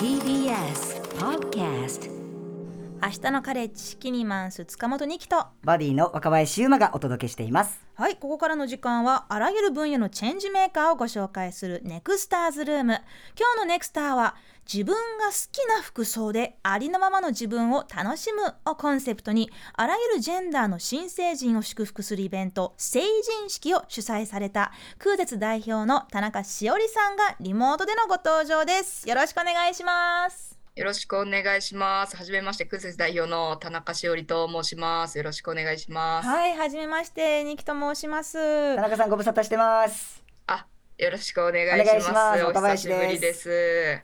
[0.00, 2.08] TBS Podcast.
[3.02, 5.44] 明日のカレッジキニマンス塚本二木と。
[5.62, 7.84] バディの若林優馬がお届けしています。
[7.96, 12.94] はいここからの時間はあらゆる分野のチェンジメーカーをご紹介するネクスターズルーム。
[13.38, 14.36] 今日のネクスターは
[14.72, 32.16] 自分が好きな服装でありのままの自分を楽しむをコンセプトにあらゆるジェンダーの新成人を祝福するイベント成人式を主催された空絶代表の田中しおりさんがリモートでのご登場ですよろしくお願いしますよろしくお願いします。
[32.16, 35.18] はじめまして、空節代表の田中しおりと申します。
[35.18, 36.28] よろしくお願いします。
[36.28, 40.29] はいはじめまして二木と申します田中さんご無沙汰してます。
[41.00, 42.12] あ、よろしくお願いしおます。
[42.12, 43.48] ますお久しぶりです。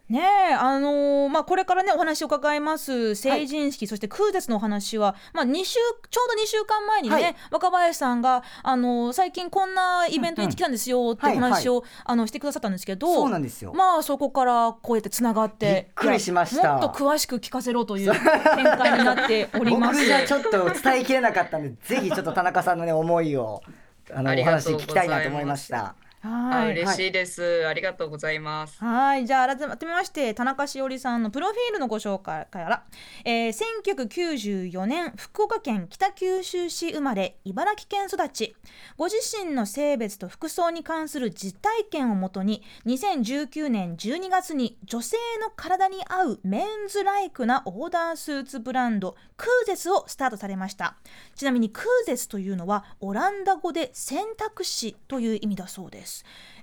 [0.09, 5.79] ねえあのーまあ、これからねお話を伺います成人式、そして空絶のお話は、まあ、2週
[6.11, 13.73] ちょうど2週間前にね、はい若林さんが、あのー最近こんなイベントに来たんですよってお話を、あのしてくださったんですけどそうなんですよ。
[13.75, 20.01] まあそこからこうやってつながってびっくりしましたもっと詳しく聞かせろという展開になっております。
[20.01, 23.63] 僕じゃちょっと伝えきれなかったんで、ぜひちょっと田中さんのね思いを
[24.13, 25.95] あのあお話聞きたいなと思いました。
[26.23, 27.67] あ、はい嬉しいです。
[27.67, 28.83] ありがとうございます。
[28.83, 32.85] はい、じゃあ改めまして田中しおりさんのプロフィールのご紹介から、
[33.25, 38.57] えー、1994年福岡県北九州市生まれ茨城県育ち。
[38.97, 50.97] ご自身の性別と服装に関する実体験をもとに2019年12月に女性の体に合うメンズライクなオーダースーツブランドクーゼスをスタートされました。
[51.35, 56.06] ちなみにクーゼスというのはオランダ語で選択肢という意味だそうです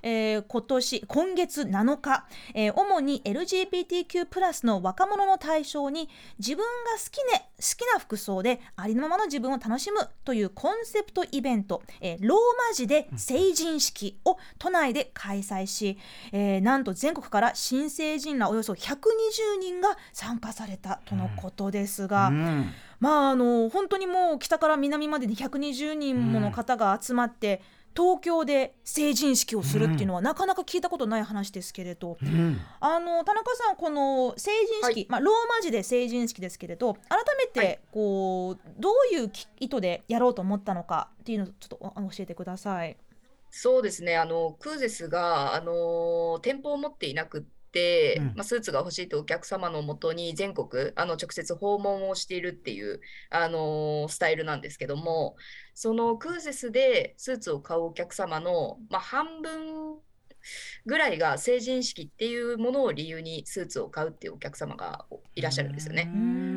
[0.02, 6.64] えー今年今月7日、えー主に LGBTQ+ の若者の対象に自分が
[6.98, 15.98] 好き,、ね、好きな服装でありのままの自分を楽しむというコンセプトイベント、えーローマ字で成人式を都内で開催し、
[16.32, 22.70] えーなんと全国から新成人らおよそ120人が参加されたとのことですが、うん。
[23.00, 27.60] まああの本当にもう北から南までに120人もの方が集まって、
[27.96, 32.60] 東京で成人式をするっていうのは、なかなか聞いたことない話ですけれど、うん。
[32.80, 35.06] あの田中さんこの成人式、はい。
[35.08, 37.78] まあ、ローマ字で成人式ですけれど改めて、はい。
[37.92, 42.96] こうどういうき意図でやろうと思ったのかっていうのをちょっとお教えてください。
[43.50, 44.16] そうですね。
[44.16, 48.24] あのクーゼスがあの店舗を持っていなくって、うん。
[48.26, 53.00] まあ、スーツが欲しいとお客様のもとに全国あの直接訪問をしているっていう
[53.30, 55.36] あのスタイルなんですけども、
[55.74, 59.98] そのクーゼスでスーツを買うお客様のまあ半分
[60.86, 66.10] ぐらいが成人式っていうものを理由にスーツを買うっていうお客様がいらっしゃるんですよね。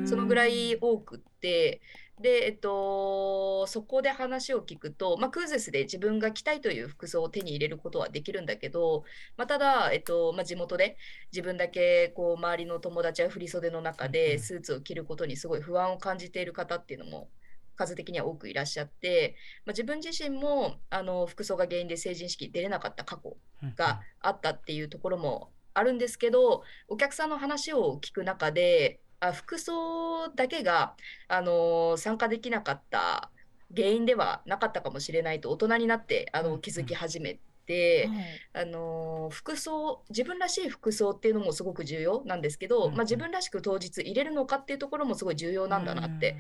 [0.06, 1.82] そのぐらい多くって、
[2.20, 9.04] で、えっと、そこで話を聞くと、まあ、クーゼスで自分が着たいという服装を手に入れることはできるんだけど、
[9.38, 10.98] まあ、ただ、えっとまあ、地元で
[11.32, 17.30] 自分だけこう周りの友達や振り袖の中でスーツを着ることにすごい不安を感じている方っていうのも
[17.78, 23.38] 数的には多くいらっしゃって、まあ、自分自身もあの服装が原因で成人式出れなかった過去
[23.76, 30.96] があったっていうところもあるんですけどお客さんの話を聞く中であ服装だけが、
[31.28, 33.32] あのー参加できなかった
[33.76, 37.40] 原因ではなかったかもしれないと大人になってあの気づき始めて、
[37.74, 38.26] はい。
[38.54, 42.96] あのー服装自分らしい服装っていうのもすごく重要なんですけど、うんうん。
[42.96, 46.38] まあ、自分らしく当日入れるのかっていうところもすごい重要なんだなって、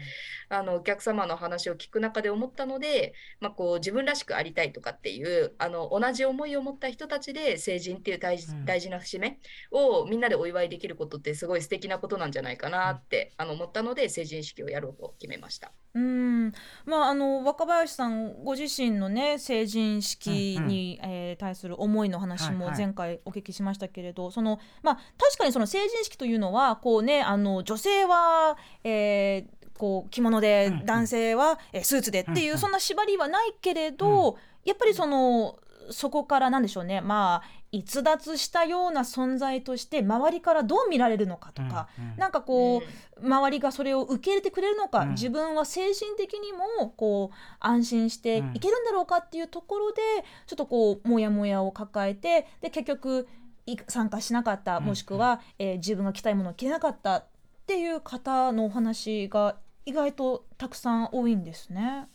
[0.49, 8.65] あのお客様の話を聞く中で思ったので、まあ、こう自分らしくありたいとかっていうあの同じ思いを持った人たちで成人っていう大事うん。
[8.65, 9.39] 大事な節目
[9.71, 15.71] をみんなでお祝いできることってすごい素敵なことなんじゃないかなってあの思ったので成人式をやろうと決めました。
[15.93, 16.51] うん。
[16.85, 35.59] まああの若林さんご自身のね成人式に、えー対する思いの話も前回お聞きしましたけれど、そのまあ確かにその成人式というのはこうねあの女性は、えーこう着物で男性はえースーツでっていう、そんな縛りはないけれど、やっぱりその
[35.91, 37.01] そこからなんでしょうね。
[37.01, 42.17] まあ逸脱したような存在として周りからどう見られるのかとか、うんうん。
[42.17, 43.33] なんかこう、うん。
[43.33, 45.09] 周りがそれを受け入れてくれるのか、うん。
[45.11, 50.01] 自分は精神的にもこう安心していけるんだろうかっていうところで、
[50.45, 53.27] ちょっとこうモヤモヤを抱えてで結局
[53.65, 54.85] い参加しなかったうん。
[54.85, 57.25] もしくは、えー自分が着たいものを着れなかったっ
[57.67, 62.07] ていう方のお話が意外とたくさん多いんですね。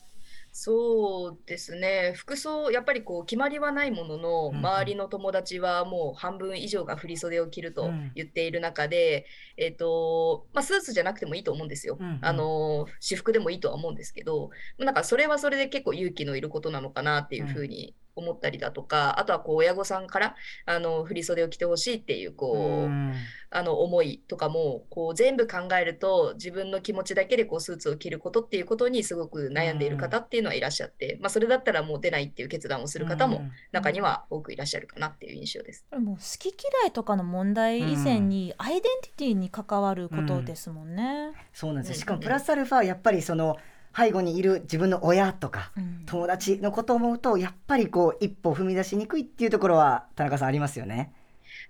[0.55, 2.13] そうですね。
[2.15, 4.67] 服装やっぱりこう決まりはないもののうんうん。
[4.67, 8.13] 周りの友達はもう半分以上が振り袖を着るとうん。
[8.15, 9.25] 言っている中で、
[9.57, 11.97] えっとまあ、スーツじゃなくてもいいと思うんですよ。
[11.99, 12.19] うんうん。
[12.21, 20.37] あの私服でもいいとは思うんですけどなんかそれはそれで結構勇気のいることなのかなっていうふうに思ったりだとか、あとはこう親御さんから
[20.67, 23.15] あの振り袖を着てほしいっていうこう、うん。
[23.55, 35.85] あの思いとかもこう全部考えると自分の気持ちだけでこうスーツを着ることっていうことにすごく悩んでいる方っていうのはいらっしゃって、まあ、それだったらもう出ないっていう決断をする方も中には多くいらっしゃるかなっていう印象です。
[35.93, 41.33] もう好き嫌いとかの問題以前にアイデンティティに関わることですもんね。
[41.53, 43.57] そうなんですしかもプラスアルファやっぱりその
[43.97, 51.13] 背後にいる自分の親とかうん友達のことを思うとやっぱりこう一歩踏み出しにくいっていうところは田中さんありますよね。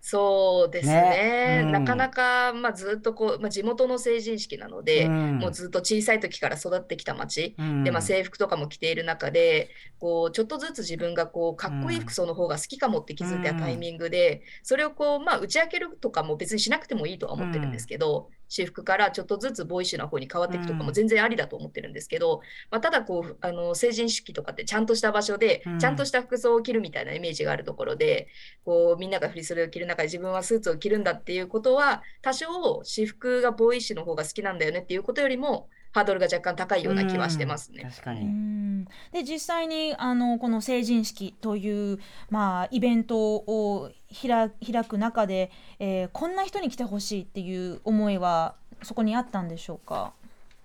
[0.05, 0.95] そうですね。
[1.01, 1.61] ね。
[1.63, 1.73] うん。
[1.73, 5.39] なかなか、まあ、ずっとこう、まあ、地元の成人式なので、うん。
[5.39, 7.85] もうずっと小さい時から育ってきた町、うん。
[7.85, 9.71] で、まあ、制服とかも着ている中で、
[10.01, 28.29] こう、ちょっとずつ自分がこう、かっこいい服装の方が好きかもって気づいたタイミングで、それをこう、まあ、打ち明けるとかも別にしなくてもいいとは思ってるんですけど、私服からちょっとずつボーイッシュな方に変わっていくとかも全然ありだと思ってるんですけど、まあ、ただこう、あの、成人式とかってちゃんとした場所でうん、ちゃんとした服装を着るみたいなイメージがあるところで、
[28.65, 37.91] こう、みんなが振り袖を着る中で自分はスーツを着るんだっていうことは、多少私服がボーイッシュの方が好きなんだよねっていうことよりも、ハードルが若干高いような気はしてますねうん。
[37.91, 38.21] 確かうに。
[38.25, 41.99] んで実際にあのこの成人式という、
[42.31, 50.15] まあ、イベントを開開く中で、えーこんな人に来てほしいっていう思いはそこにあったんでしょうか？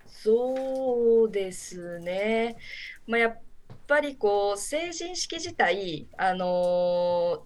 [0.08, 2.56] そうですね。
[3.06, 3.38] まあ、やっ
[3.86, 7.40] ぱりこう成人式自体、あのー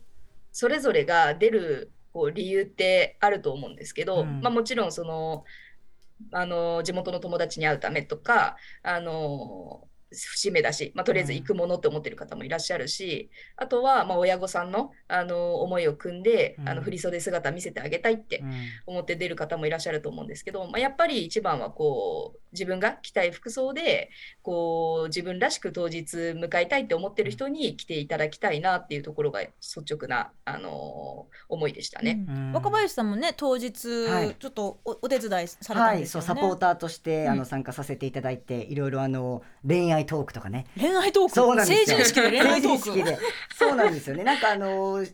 [0.52, 4.40] それぞれが出るこう理由ってあると思うんですけど、うん。
[4.40, 5.44] まあ、もちろんその、
[6.32, 16.76] あのー地元の友達に会うためとか、あのー節目だし、まあ、とりあえず行くものって思ってる方もいらっしゃるし、あとはまあ親御さんの、あのー思いを組んで、あうん。
[16.78, 18.52] の振り袖姿見せてあげたいってうん。
[18.86, 24.10] 思って出る方もいらっしゃると思うんですけど、まあ、やっぱり一番はこう自分が着たい服装で
[24.42, 32.24] こう自分らしく当日迎えたいって思ってる人に来ていただきたいなっていうところが率直な、あのー思いでしたね。
[32.28, 32.36] うん。
[32.36, 34.36] うん若林さんもね当日、はい。
[34.38, 36.26] ちょっとおお手伝いされたはい、んですよね。
[36.26, 37.38] そうサポーターとして、あうん。
[37.38, 40.66] の参加させていただいていろいろあの恋愛トークとかね。
[40.78, 41.34] 恋愛トーク？
[41.34, 41.98] そうなんですよ。
[41.98, 42.84] 成人式で恋愛トーク？
[42.84, 43.18] 成人式で。
[43.58, 44.24] そうなんですよね。
[44.24, 45.04] なんかあの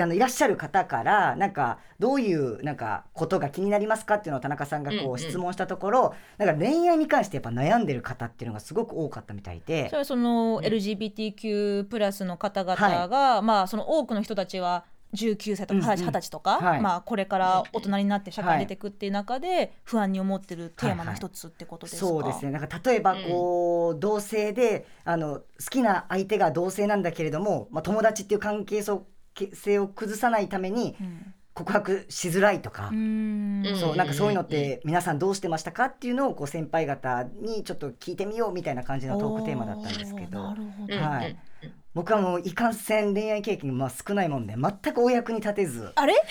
[0.00, 5.18] あのいらっしゃる方からなんかどういうなんかことが気になりますかっていうのを田中さんがこうんううん。
[5.18, 9.88] 質問したところ、なんか恋愛に関してやっぱ悩んでる方っていうのがすごく多かったみたいで。
[9.90, 10.64] それはそのうん。
[10.64, 14.84] LGBTQ+ プラスの方々が、まあその多くの人たちは
[15.14, 15.88] 19歳とかうんうん。
[15.88, 16.80] 20歳20歳とか、はい。
[16.80, 22.06] まあこれから大人になって社会に出てくっていう中で不安に思ってるテーマの一つってことですか？
[22.06, 22.50] そうですね。
[22.50, 31.34] なんか例えばこう、同性であの好きな相手が同性なんだけれども、まあ、友達っていう関係性を崩さないためにうん。
[31.54, 40.30] 告白しづらいとか、そうなんかそういうのって皆さんどうしてましたかっていうのをこう先輩方にちょっと聞いてみようみたいな感じのトークテーマだったんですけど。
[40.30, 40.54] ど。
[40.88, 41.30] うんはい。
[41.32, 41.38] うん
[41.94, 45.92] 僕はもういかんせん恋愛経験まあ少ないもんで全くお役に立てず。
[45.94, 46.14] あれ？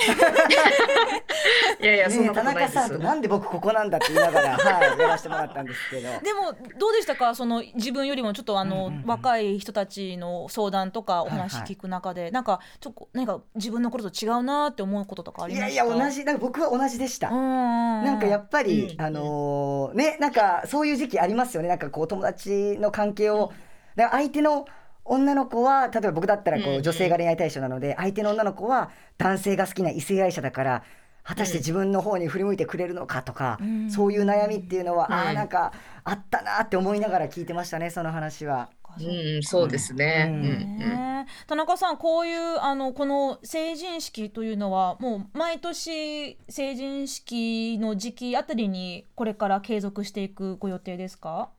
[1.81, 2.73] いやいや、そんねなことないです。
[2.73, 6.01] 田中さんとなんで僕ここなんだって言いながら、 はい、やらせてもらったんですけど。
[6.19, 7.35] でもどうでしたか？
[7.35, 9.05] その自分よりもちょっとあの、うんうんうん。
[9.05, 11.61] 若い人たちの相談とかお話はい。
[11.61, 17.29] はい聞く中で、なんかちょっと何か自分のことと違うなって思うこととかありいましたやいや同じなんか僕は同じでした。
[17.29, 21.69] ななんかやっぱり、うんあのーねなんかそういう時期ありますよね。
[21.69, 23.51] なんかこう友達の関係を、
[23.95, 24.65] だから相手の
[25.13, 30.83] 女の子は例えば僕だったらこう女性が恋愛対象なので、相手の女の子は男性が好きな異性愛者だから
[31.23, 33.91] 果たして自分の方に振り向いてくれるのかとか、うん。
[33.91, 38.69] そういう悩みっていうのは、あうんあなんかあったなって思いながら聞いてましたねその話は。
[38.99, 40.27] うん、そうですね。
[40.29, 41.25] うん。
[41.47, 51.49] 田中さんこういうあのこの成人式というのはもう毎年成人式の時期あたりにこれから継続していくご予定ですか？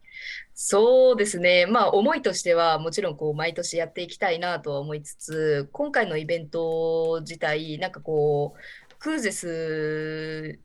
[0.54, 1.66] そうですね。
[1.66, 10.58] まあ、思いとしては、もちろん、こう、毎年やっていきたいなとは思いつつ、今回のイベント自体、なんかこう、クーゼス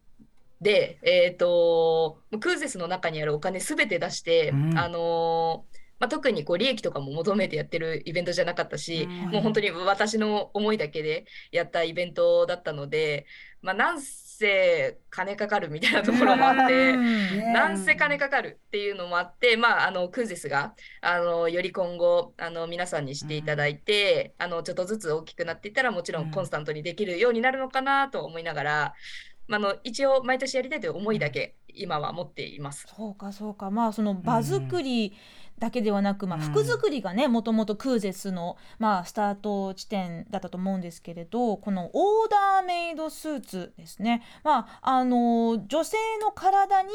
[0.62, 5.66] で、えっと、クーゼスの中にあるお金すべて出して、うんあの
[6.00, 13.26] まあ、特にこう利益とかも求めてやってるイベントじゃなかったし、うんもう本当に私の思いだけでやったイベントだったので、
[13.62, 14.27] まあ、なんせ
[15.10, 26.28] 金かかるみたいなところもあって、なんせ金かかるっていうのもあって、まあ、あのクーゼスがあのより今後あの皆さんにしていただいて、あのちょっとずつ大きくなっていったらもちろうん。
[26.28, 28.94] んコンスタントにできるようになるのかなと思いながら、
[29.48, 32.86] まあ、あの一応毎年やりたいという思いだけ今は持っています。
[32.96, 33.72] そうかそうか。
[33.72, 35.14] まあその場作り
[35.60, 36.44] だけではなく、まあ、うん。
[36.44, 46.90] 服作りがねもともとクーゼスの、まあ、スタート地点だったと思うんですけれどこのオーダーメイドスーツですね、まあ、あの女性の体に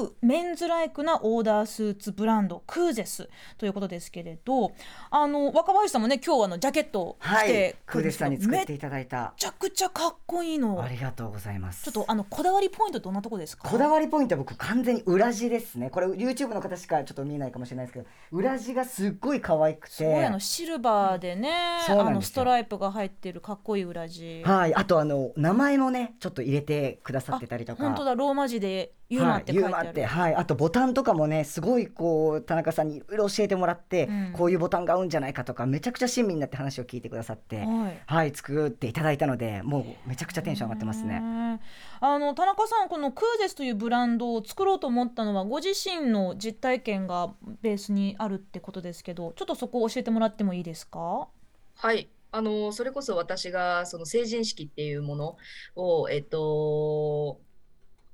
[0.00, 4.72] 合うメンズライクなオーダースーツブランドクーゼスということですけれど
[5.10, 9.34] あの若林さんもね今日あのジャケットを着はいて、クーデスさんに作めってっいただいた。
[9.36, 10.82] ちゃくちゃかっこいいの。
[10.82, 11.84] ありがとうございます。
[11.84, 13.68] ちょっとあのこだわりポイントどんなとこですか？
[13.68, 15.90] こだわりポイントは僕完全に裏地ですね。
[15.90, 20.26] これ YouTube の方しかちょっと見えないかもしれないですけど裏地がすっごい可愛くて。
[20.26, 24.42] あのシルバーでね、そうなんあのストライプが入ってるかっこいい裏地。
[24.44, 24.74] はい。
[24.74, 27.82] あとあの名前もねちょっと入れてくださってたりとか。
[27.82, 28.14] 本当だ。
[28.14, 29.74] ローマ字でユーマって書いてある。
[29.74, 38.02] はい、ユーマってはいあとボタンとかもねすごいこう田中さんにいろいろ教えてもらって、うんこういうボタンが合うんじゃないかとかめちゃくちゃ親身になって話を聞いてくださってはい。
[38.06, 41.20] はい作っていただいたのでもうめちゃくちゃテンション上がってますね。
[41.20, 41.60] ね。
[42.00, 51.28] あの田中さんこのクーゼスというブランドを作ろうと思ったのはご自身の実体験がベースにあるってことですけど、ちょっとそこを教えてもらってもいいですか？
[51.74, 52.08] はい。
[52.30, 55.36] あの、それこそ私がその成人式っていうもの
[55.76, 57.40] を、えっと、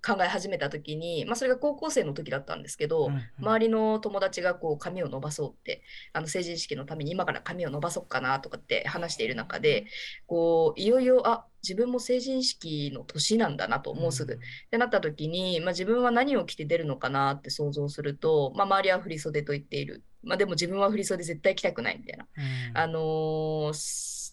[0.05, 5.83] 考え始めた時に、まあ、それが高校生の時だったんですけど、うんうん周りの友達がこう髪を伸ばそうって、
[6.13, 9.87] あの成人式のために今から髪を伸ばそうかなとかって話している中で、
[10.27, 14.35] こういよいよ、あ自分も成人式の年なんだなと、もうすぐ。
[14.35, 14.39] っ
[14.71, 20.05] てなった時に、まあ、自分は何を着て出るのかなって想像すると、まあ、周りは振り袖と言っている。
[20.23, 22.27] まあ、でも自分は振り袖絶対着たくないみたいな。
[22.37, 24.24] うんあのーす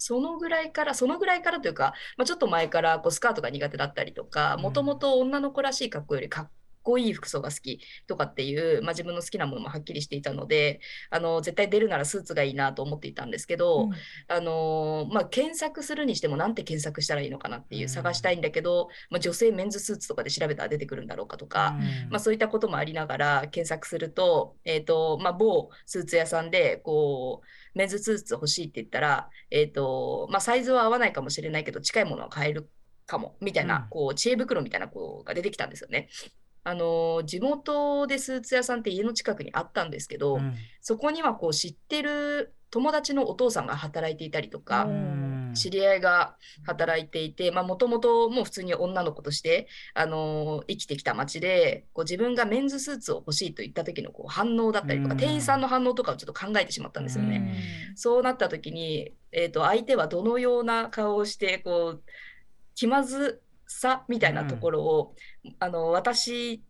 [0.00, 4.62] そのぐらいから、そのぐらいからというか、まあ、ちょっと前からこうスカートが苦手だったりとか、うん。
[4.62, 6.50] もともと女の子らしい格好よりかっ
[6.82, 13.92] こいい服装が好きとかっていう、まあ、自分の好きなものもはっきりしていたので、あの絶対出るならスーツがいいなと思っていたんですけど、うん。
[14.28, 17.88] あのーまあ、検索するにしてもなんて検索したらいいのかなっていううん。
[17.88, 22.10] 探したいんだけど、まあ、女性メンズスーツとかで調べたら出てくるんだろうかとか、うん。
[22.10, 32.70] まあ、そういったこともありながら検索すると、えーとまあ、某スーツ屋さんでこうメンズスーツ欲しいって言ったら、えーとまあ、サイズは合わないかもしれないけど近いものは買える
[33.06, 33.88] かもみたいな、うん。
[33.90, 36.08] こう知恵袋みたいな子が出てきたんですよね。
[36.70, 40.54] あの地元でスーツ屋さんって家の近くにあったんですけど、うん。
[40.80, 45.50] そこにはこう知ってる友達のお父さんが働いていたりとか、うん。
[45.54, 55.18] 知り合いが働いていて、もともともう普通に女の子として、あのー生きてきた街で、こう自分がメンズスーツを欲しいと言った時のこう反応だったりとか、うん。
[55.18, 57.52] 店員さんの反応とかをちょっと考えてしまったんですよね。
[57.90, 57.96] うん。
[57.96, 62.02] そうなった時に、えーと、相手はどのような顔をして、こう、
[62.76, 65.14] 気まずさみたいなところを、
[65.58, 66.62] あの、私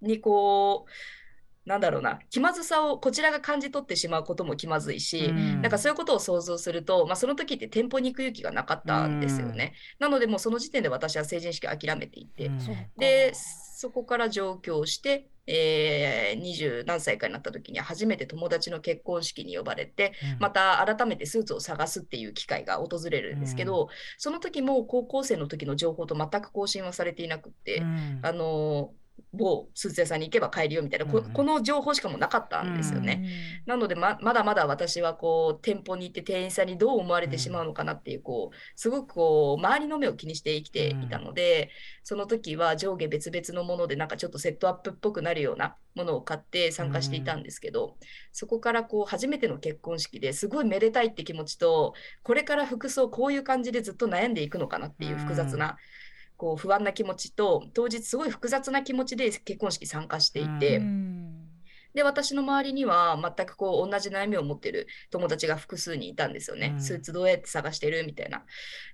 [0.00, 5.62] にこう、なんだろうな、気まずさをこちらが感じ取ってしまうことも気まずいし、うん。
[5.62, 9.74] なんかそういうことを想像すると、まあ、その時って店舗に行く勇気がなかったんですよね。
[9.98, 12.58] なので、もうその時点で私は成人式諦めていて、うん。
[12.96, 20.38] で、そこから上京して、えー、20何歳かになった時に初めて友達の結婚式に呼ばれて、うん。
[20.40, 23.88] また改めてスーツを探すっていう機会が訪れるんですけど、
[24.18, 28.20] その時も高校生の時の情報と全く更新はされていなくって、うん。
[28.22, 28.92] あの
[29.36, 33.24] 某スーツ屋さんに行けば買えるよみたいな、この情報しかもなかったんですよね。
[33.66, 41.70] なのでままだまだ私はこう店舗に行って店員さんにどう思われてしまうのかなっていうこうすごくこう周りの目を気にして生きていたので、
[42.02, 47.96] その時は上下別々のものでなんかちょっとセットアップっぽくなるようなものを買って参加していたんですけど、
[48.32, 55.76] そこからこう初めての結婚式ですごいめでたいって気持ちとこれから服装こういう感じでずっと悩んでいくのかなっていう複雑な、
[56.36, 60.78] こう不安な気持ちと当日すごい複雑な気持ちで結婚式参加していて。
[60.78, 61.46] うん
[61.96, 66.72] で、私の周りには全くこう同じ悩みを持ってる友達が複数にいたんですよね。
[66.74, 68.44] うんスーツどうやって探してるみたいな。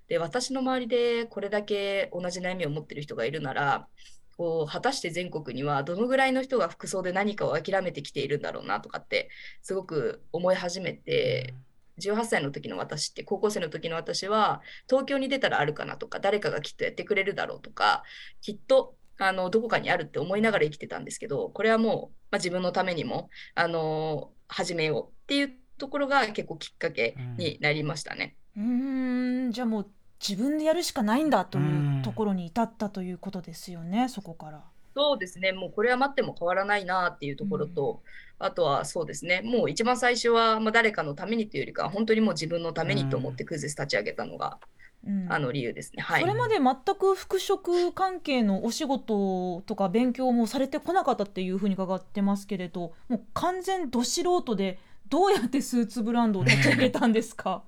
[0.07, 3.89] で、私の周りでこれだけ同じ悩みを持ってる人がいるなら、
[4.37, 9.29] こう果たして全国にはどのぐらいの人が服装で何かを諦めてきているんだろうなとかって
[9.61, 11.53] すごく思い始めて、
[11.99, 18.03] 18歳の時の私って高校生の時の私は東京に出たらあるかなとか誰かがきっとやってくれるだろうとか
[18.41, 28.35] きっとあのどこかにあるって思いながら生きてたんですけどこれはもう、まあ、自分のためにもあの始めようっていうところが結構きっかけになりましたね。
[28.55, 29.87] うーんじゃあもう
[30.25, 34.63] 自分でやるしかないんだというところに至ったということですよね、そこから。
[34.95, 38.01] そうですね、もうこれは待っても変わらないなっていうところと、
[38.39, 44.59] あとはそうですね、もう一番最初は、まあ、誰かのためにというよりかは、本当にもう自分のためにと思ってクイズ立ち上げたのが、
[45.05, 46.01] うんあの理由ですね。
[46.01, 57.63] はいそれまで全く服飾関係のお仕事とか勉強もされてこなかったっていうふうに伺ってますけれどもう完全ど素人でどうやってスーツブランドを立ち上げたんですか？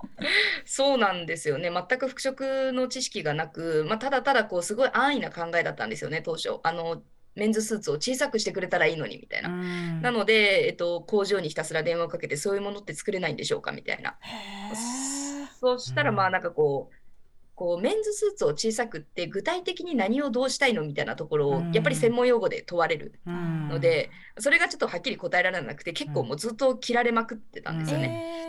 [0.64, 1.70] そうなんですよね。
[1.70, 6.60] 全く服飾の知識がなく、まあ、ただただこうすごい安易な考えだったんですよね、当初。
[6.64, 7.02] あの
[7.36, 9.50] メンズスーツを小さくしてくれたらいいのにみたいな。
[9.50, 14.18] うんなので、えっと、工場にひたすら電話をかけて、そういうものって作れないんでしょうかみたいな。
[15.60, 16.96] そうしたら、うんまあ、なんかこう、
[17.56, 28.46] こうメンズスーツを小さくって、具体的に何をどうしたいのみたいなところをうん、やっぱり専門用語で問われるうんので、それがちょっとはっきり答えられなくて、結構もうずっと切られまくってたんですよね。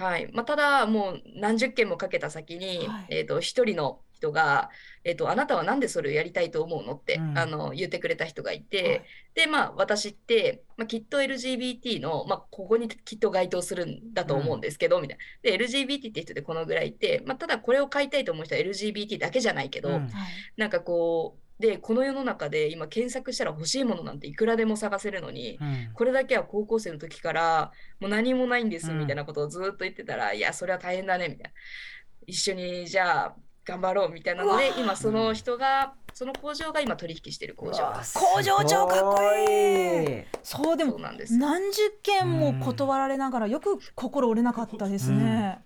[0.00, 0.30] へはい。
[0.32, 3.06] まあ、ただ、もう何十件もかけた先に、はい。
[3.10, 4.70] えー、と一人の人が、
[5.04, 7.38] えーと、あなたはなんでそれをやりたいと思うのって、うん。
[7.38, 9.04] あの言ってくれた人がいて、はい。
[9.34, 15.24] で、まあ、私って、まあ、きっと LGBT の、まあ、ここにきっと該当するんだと思うんですけど、みたいな。
[15.42, 19.94] で、LGBT って人でこのぐらいいて、まあ、ただこれを買いたいと思う人は LGBT だけじゃないけど、うん。
[19.96, 20.10] ーはい
[20.56, 31.50] なんかこう、で、この世の中で今検索したら欲しいものなんていくらでも探せるのに、うんこれだけは高校生の時からもう何もないんですうんみたいなことをずっと言ってたら、いや、それは大変だねみたいな。
[32.26, 38.02] 一緒にじゃあ頑張ろうみたいなので今その人が、その工場が今取引してる工場うわ。
[38.14, 41.36] 工場長かっこいいそうでもそうなんです。
[41.38, 45.63] 何十件も断られながらよく心折れなかったですね。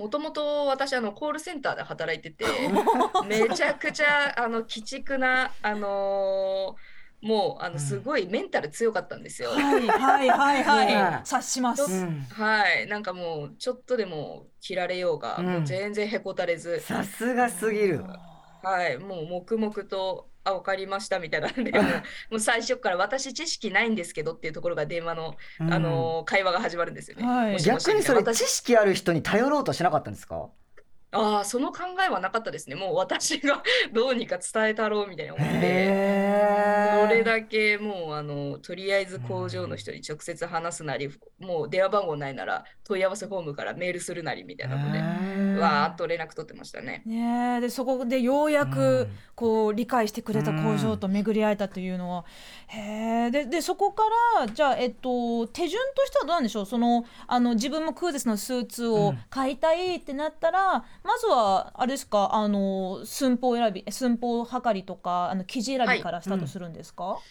[0.00, 2.46] もともと私あのコールセンターで働いてて、
[3.28, 9.50] めちゃくちゃあの鬼畜なあのーもうあのすごいメンタル強かったんですよ。
[9.50, 11.18] はいはいはいはうんい。
[11.18, 11.82] 察します。
[11.82, 18.02] うんはい、なんかもうちょっとでも切られようが、うんもう全然へこたれず、さすがすぎる。
[18.62, 21.48] はい、もう黙々と、あ、わかりましたみたいな。
[21.50, 25.72] ん で、もう最初から私知識ないんですけどっていうところが電話の、うん。
[25.72, 27.24] あのー会話が始まるんですよね。
[27.26, 27.52] はい。
[27.52, 30.50] もしもし逆にそれ知識ある人に頼ろうとしなかったんですか？
[31.12, 32.76] ああ、その考えはなかったですね。
[32.76, 33.62] もう私が
[33.92, 35.54] どうにか伝えたろうみたいな思って。
[35.62, 47.02] へそれだけもうあのとりあえず工場の人に直接話すなり、もう電話番号ないなら問い合わせフォームからメールするなりみたいなので、わーっと連絡取ってましたね。
[47.06, 49.18] ねえでそこでようやうくん。
[49.40, 52.26] こう理解してくれた工場と巡り会えたというのは、
[52.66, 54.02] へえででそこか
[54.36, 56.66] らじゃあ、えっと、手順としてはどうなんでしょう？
[56.66, 62.34] そのあの自分もクーゼスのスーツを買いたいってなったら、まずはあれですか？
[62.34, 67.22] あの寸法選び寸法測りとかあの生地選びからスタートするんですか、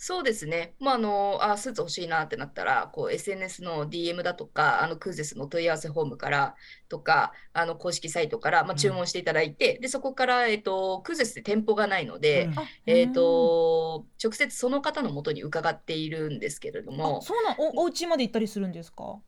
[0.00, 0.74] そうですね。
[0.78, 6.54] まあ、あの、あ、スーツ欲しいなってなったら、こう、SNS の DM だとか、あの、クーゼスの問い合わせフォームから
[6.88, 12.58] とか、あの、公式サイトから、まあ、注文していただいて、で、そこから、えっと、クーゼスって店舗がないので、うん。
[12.60, 17.18] あえっと、直接その方のもとに伺っているんですけれどうんも。
[17.18, 19.18] あ、そうなんおお家まで行ったりするんですか？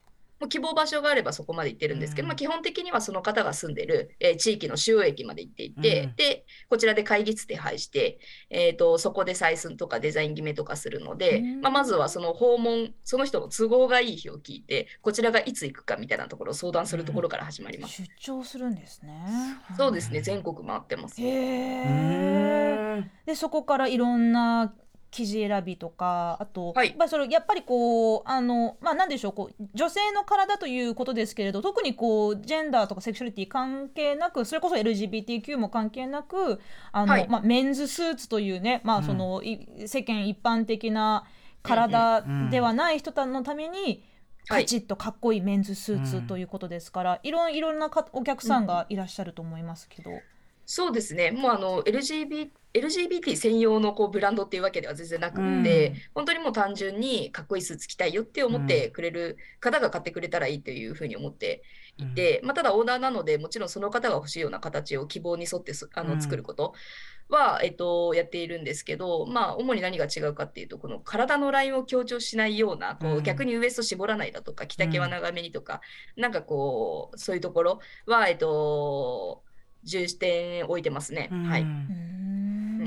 [0.40, 18.03] もう希望場所があればそこまで行ってるんですけど、うんまあ、基本的にはその方が住んでる、えー地域の主要駅まで行っていて、うんで、こちらで会議室手配して、えー、とそこで採寸とかデザイン決めとかするので、うんまあ、まずはその訪問、その人の都合がいい日を聞いて、こちらがいつ行くかみたいなところを相談するところから始まります。
[18.03, 19.12] 出張するんですね。
[19.76, 21.20] そうですね、全国回ってます。
[21.20, 23.00] へうえ。
[23.00, 24.72] んでそこからいろんな
[25.11, 26.94] 生地選びとかあと、はい。
[26.96, 36.61] まあ、それやっぱりこうあのまあなんでしょうこう女性の体ということですけれど特にこうジェンダーとかセクシュアリティ関係なくそれこそ LGBTQ も関係なく
[36.92, 37.29] あの、はい。
[37.29, 39.05] まあ、メンズスーツというね、まあうん。
[39.05, 41.25] そのい世間一般的な
[41.62, 44.05] 体ではない人のために、
[44.49, 44.62] はい。
[44.62, 50.11] カチッとかっこいいメンズスーツということですから、いろんいろんなかお客さんがいらっしゃると思いますけど。
[50.72, 55.96] そうですね、もうあの LGBT, LGBT 専用のこうブランドっていうわけでは全然なくって、うん。
[56.14, 61.64] 本当にもう単純にかっこいいスーツ着たいよって思ってくれる方が買ってくれたらいいというふうに思って
[61.96, 66.09] いて、まあ、ただオーダーなので、もちろんその方が欲しいような形を希望に沿ってすあうん。
[66.09, 66.74] の作ること
[67.28, 73.22] は、えっと、やっているんですけど、まあ、主に何が違うかっていうと、この体のラインを強調しないような、こううん。
[73.24, 75.80] 逆にウエスト絞らないだとか、着丈は長めにとか、
[76.14, 79.42] なんかこう、そういうところは、えっと、
[79.85, 81.29] 重点置いてますね。
[81.31, 81.62] はい。
[81.62, 82.01] うーん。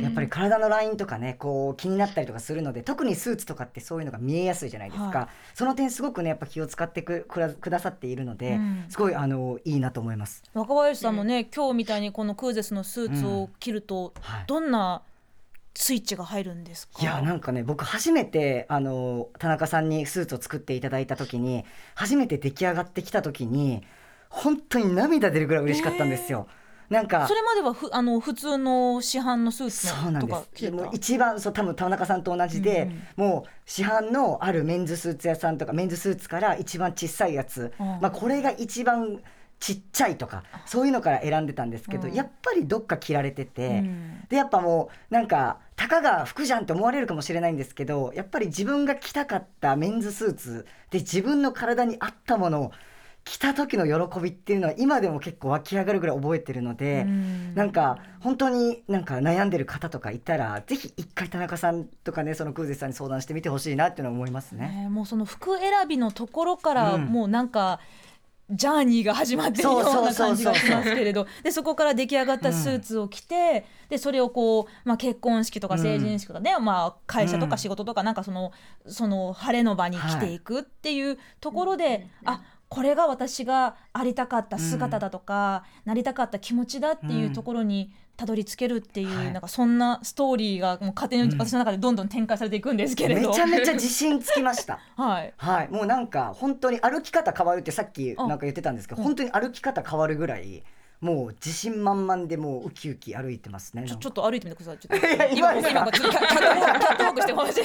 [0.01, 8.85] やっぱり体のラインとかねこう気になったりとかするので特にスーツとかってそういうのが見えやすいじゃないですか、はその点すごくねやっぱ気を使ってくくらくださっているので、うん。
[8.89, 10.43] すごいあのいいなと思います。
[10.53, 14.43] 若林さんもね、今日みたいにこのクーゼスのスーツを着ると、はい。
[14.47, 15.03] どんな
[15.75, 17.01] スイッチが入るんですか？
[17.01, 23.83] いやなんかね僕初めてあの田中さんにスーツを作っていただいた時に初めて出来上がってきた時に
[24.29, 26.47] 本当に涙出るぐらい嬉しかったんですよ。
[26.93, 30.49] なんかそれまではふあの普通の市販のスーツそうなんです。
[30.93, 37.85] 一番そう多分田中さんと同じで、もう市販のあるメンズスーツ屋さんとかメンズスーツから一番小さいやつ、うん。
[37.99, 39.21] まあ、これが一番
[39.59, 42.13] ちっちゃいとかそういうのから選んでたんですけど、うん。
[42.13, 44.25] やっぱりどっか着られてて、うん。
[44.29, 52.71] でやっぱもうなんかたかが服じゃんって思われるかもしれないんですけどやっぱり自分が着たかったメンズスーツで自分の体に合ったものを
[53.25, 57.55] 着た時の喜びっていうのは今でも結構湧き上がるぐらい覚えてるので、うん。
[57.55, 64.67] なんか本当になんか悩んでる方とかいたらぜひ一回田中さんとかねそのクーゼさんに相談してみてほしいなっていうのは思いますね。
[64.83, 67.05] ねもうその服選びのところからうん。
[67.05, 67.79] もうなんか、
[68.49, 78.51] ジャーニーが始まってるような感じがしますけれどでそこから出来上がったスーツを着て、でそれをこう、まあ、結婚式とか成人式とかね、まあ、会社とか仕事とかなんかその
[78.85, 82.41] その晴れの場に着ていくっていうところで、あ
[82.73, 89.31] これが私がありたかった姿だとか、なりたかった気持ちだっていうところにたどり着けるっていう、はい。
[89.31, 91.37] なんかそんなストーリーがもう勝手にうん。
[91.37, 93.29] 私の中でどんどん展開されていくんですけれど。
[93.31, 94.79] めちゃめちゃ自信つきました。
[94.97, 95.33] はい。
[95.37, 99.05] はい、もうなんか本当に歩き方変わるってさっきなんか言ってたんですけど、うん。
[99.05, 100.63] 本当に歩き方変わるぐらい
[101.03, 103.83] もう自信満々でもうウキウキ歩いてますね。
[103.85, 104.77] ちょちょっと歩いてみてください。
[104.77, 107.63] ちょっと 今今ちょっとキャットウォークしてほしい。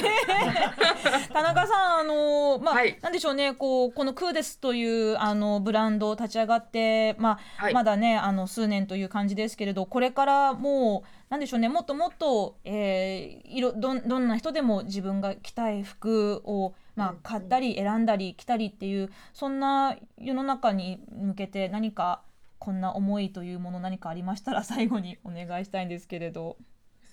[1.33, 22.23] 田中さんあのまあ、はいなんでしょうねこうこのクーデスというあのブランド立ち上がってまあ、はいまだねあの数年という感じですけれどこれからもうなんでしょうねもっともっと、えー、いろどんどんな人でも自分が着たい服をまあうん買ったり選んだり着たりっていうそんな世の中に向けて何か
[22.69, 26.59] こんな思いというもの何かありましたら最後にお願いしたいんですけれど。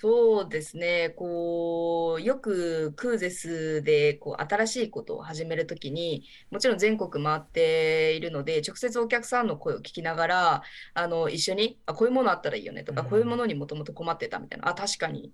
[0.02, 10.64] そうですね、こう、よくクーゼスでこう新しいことを始めるときに、もちろん全国回っているので、直接お客さんの声を聞きながら、
[10.94, 15.32] あの一緒にあ、こういうものあったらいいよねとか、うんこういうものにもともと困ってたみたいな、あ、確かに。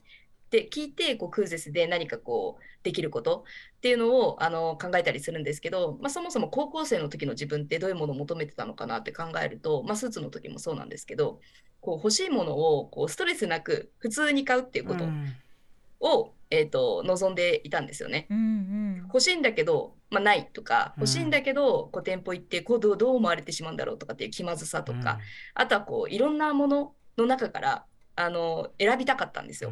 [0.51, 3.45] って聞いて、こうクーゼスで何かこうできること
[3.77, 11.39] っていうのをあの考えたりするんですけど、まあ、そもそも高校生の時の自分ってどういうものを求めてたのかなって考えると、まあ、スーツの時もそうなんですけど、
[11.79, 15.33] こう欲しいものをこうストレスなく普通に買うっていうことうん
[16.01, 18.27] を、えー、と望んでいたんですよね。
[18.29, 25.19] うんうん欲しいんだけど、まあ、ないとかうん欲しいんだけど、こう店舗行ってこうどうどう思われてしまうんだろうとかっていう気まずさとか、
[25.53, 27.85] あとはこういろんなものの中から
[28.15, 29.71] あの選びたかったんですよ。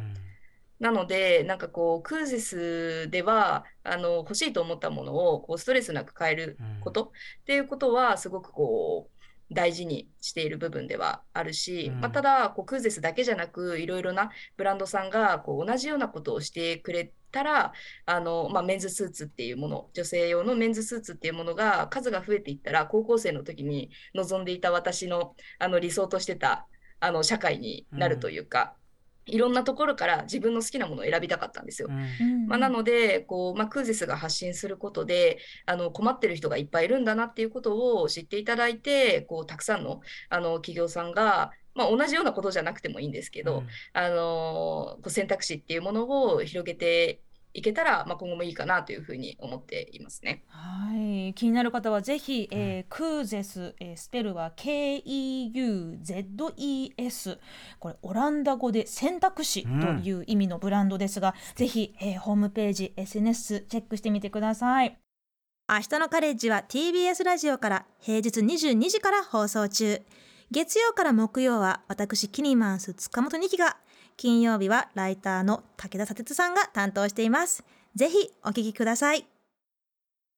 [0.80, 9.20] なので、なんかこう、クーゼスでは、あの、欲しいと思ったものを、こう、ストレスなく買えることっていうことは、すごくこう、
[9.52, 12.00] 大事にしている部分ではあるし、うん。
[12.00, 17.72] まあ、ただ、こう、クーゼスだけじゃなく、いろいろなブランドさんが、こう、同じようなことをしてくれたら、
[18.06, 26.66] あの、まあ、メンズスーツっていうもの、女性用のメンズスーツっていうものが、数が増えていったら、高校生の時に望んでいた私の、あの、理想としてた、
[27.00, 28.76] あの、社会になるというか、
[29.26, 31.88] いろんなところから自分の好きなものを選びたかったんですよ。
[31.90, 32.46] うん。
[32.46, 47.20] まあ、なのでこう、まあ、クーゼスが発信することであの困ってる人がいっぱいいるんだなっていうことを知っていただいてこうたくさんのあの企業さんが、まあ、同じようなことじゃなくてもいいんですけど、あのこう選択肢っていうものを広げて
[47.52, 50.44] いけたら、まあ、今後もいいかなというふうに思っていますね。
[50.48, 55.00] はい、気になる方はぜひ、えークーゼス、えースペルは K-E-U-Z-E-S
[57.78, 59.68] これオランダ語で選択肢と
[60.02, 64.98] いう意味のブランドですが、ぜひ、えーホームページ SNS チェックしてみてください。
[65.68, 70.02] 明日のカレッジは TBS ラジオから平日22時から放送中。
[70.50, 73.76] 月曜から木曜は私キニマンス塚本二希が
[74.20, 77.64] 金曜日はライターの武田砂鉄さんが担当しています。
[77.94, 79.39] ぜひお聞きください。